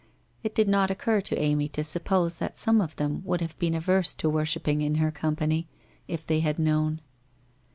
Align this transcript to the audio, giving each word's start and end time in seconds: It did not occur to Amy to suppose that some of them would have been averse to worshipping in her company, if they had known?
It 0.41 0.55
did 0.55 0.67
not 0.67 0.89
occur 0.89 1.21
to 1.21 1.37
Amy 1.37 1.67
to 1.67 1.83
suppose 1.83 2.39
that 2.39 2.57
some 2.57 2.81
of 2.81 2.95
them 2.95 3.21
would 3.23 3.39
have 3.39 3.55
been 3.59 3.75
averse 3.75 4.15
to 4.15 4.31
worshipping 4.31 4.81
in 4.81 4.95
her 4.95 5.11
company, 5.11 5.67
if 6.07 6.25
they 6.25 6.39
had 6.39 6.57
known? 6.57 7.01